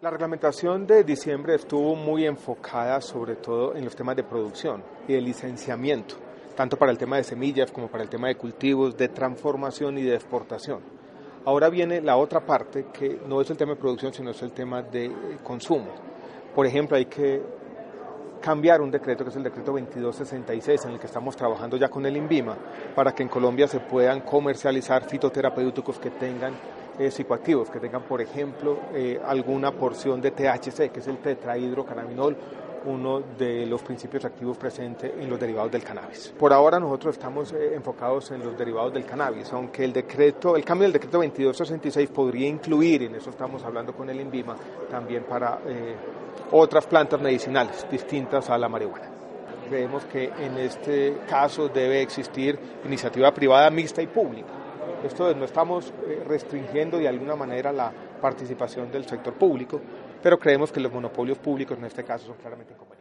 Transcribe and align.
La 0.00 0.10
reglamentación 0.10 0.86
de 0.86 1.02
diciembre 1.02 1.56
estuvo 1.56 1.96
muy 1.96 2.24
enfocada 2.24 3.00
sobre 3.00 3.34
todo 3.34 3.74
en 3.74 3.84
los 3.84 3.96
temas 3.96 4.14
de 4.14 4.22
producción 4.22 4.80
y 5.08 5.14
de 5.14 5.20
licenciamiento, 5.20 6.14
tanto 6.54 6.76
para 6.76 6.92
el 6.92 6.98
tema 6.98 7.16
de 7.16 7.24
semillas 7.24 7.72
como 7.72 7.88
para 7.88 8.04
el 8.04 8.08
tema 8.08 8.28
de 8.28 8.36
cultivos, 8.36 8.96
de 8.96 9.08
transformación 9.08 9.98
y 9.98 10.02
de 10.02 10.14
exportación. 10.14 10.82
Ahora 11.44 11.68
viene 11.68 12.00
la 12.00 12.16
otra 12.16 12.46
parte 12.46 12.86
que 12.92 13.18
no 13.26 13.40
es 13.40 13.50
el 13.50 13.56
tema 13.56 13.72
de 13.72 13.80
producción, 13.80 14.14
sino 14.14 14.30
es 14.30 14.40
el 14.40 14.52
tema 14.52 14.82
de 14.82 15.06
eh, 15.06 15.12
consumo. 15.42 15.88
Por 16.54 16.64
ejemplo, 16.64 16.96
hay 16.96 17.06
que 17.06 17.42
cambiar 18.40 18.80
un 18.80 18.92
decreto 18.92 19.24
que 19.24 19.30
es 19.30 19.36
el 19.36 19.42
decreto 19.42 19.72
2266 19.72 20.84
en 20.84 20.92
el 20.92 21.00
que 21.00 21.06
estamos 21.06 21.34
trabajando 21.34 21.76
ya 21.76 21.88
con 21.88 22.06
el 22.06 22.16
INVIMA 22.16 22.56
para 22.94 23.12
que 23.16 23.24
en 23.24 23.28
Colombia 23.28 23.66
se 23.66 23.80
puedan 23.80 24.20
comercializar 24.20 25.02
fitoterapéuticos 25.08 25.98
que 25.98 26.10
tengan 26.10 26.54
eh, 26.98 27.10
psicoactivos, 27.10 27.70
que 27.70 27.80
tengan 27.80 28.02
por 28.02 28.20
ejemplo 28.20 28.78
eh, 28.92 29.20
alguna 29.24 29.72
porción 29.72 30.20
de 30.20 30.30
THC, 30.30 30.90
que 30.90 31.00
es 31.00 31.06
el 31.06 31.18
tetrahidrocannabinol, 31.18 32.36
uno 32.84 33.20
de 33.38 33.66
los 33.66 33.82
principios 33.82 34.24
activos 34.24 34.56
presentes 34.56 35.12
en 35.18 35.28
los 35.28 35.38
derivados 35.38 35.70
del 35.70 35.82
cannabis. 35.82 36.32
Por 36.38 36.52
ahora 36.52 36.78
nosotros 36.78 37.16
estamos 37.16 37.52
eh, 37.52 37.74
enfocados 37.74 38.30
en 38.30 38.44
los 38.44 38.56
derivados 38.56 38.92
del 38.92 39.04
cannabis, 39.04 39.52
aunque 39.52 39.84
el 39.84 39.92
decreto, 39.92 40.56
el 40.56 40.64
cambio 40.64 40.84
del 40.84 40.92
decreto 40.92 41.18
2266 41.18 42.08
podría 42.10 42.48
incluir, 42.48 43.04
en 43.04 43.14
eso 43.16 43.30
estamos 43.30 43.62
hablando 43.64 43.92
con 43.92 44.08
el 44.10 44.20
INVIMA, 44.20 44.56
también 44.90 45.24
para 45.24 45.60
eh, 45.66 45.96
otras 46.52 46.86
plantas 46.86 47.20
medicinales 47.20 47.86
distintas 47.90 48.48
a 48.50 48.58
la 48.58 48.68
marihuana. 48.68 49.10
Creemos 49.68 50.04
que 50.06 50.24
en 50.24 50.56
este 50.56 51.18
caso 51.28 51.68
debe 51.68 52.00
existir 52.00 52.58
iniciativa 52.86 53.32
privada 53.32 53.70
mixta 53.70 54.00
y 54.00 54.06
pública. 54.06 54.48
Esto 55.04 55.30
es, 55.30 55.36
no 55.36 55.44
estamos 55.44 55.92
eh, 56.06 56.22
restringiendo 56.26 56.98
de 56.98 57.08
alguna 57.08 57.36
manera 57.36 57.72
la 57.72 57.92
participación 58.20 58.90
del 58.90 59.06
sector 59.06 59.34
público, 59.34 59.80
pero 60.22 60.38
creemos 60.38 60.72
que 60.72 60.80
los 60.80 60.92
monopolios 60.92 61.38
públicos 61.38 61.78
en 61.78 61.84
este 61.84 62.02
caso 62.04 62.26
son 62.26 62.36
claramente 62.36 62.72
inconvenientes. 62.72 62.97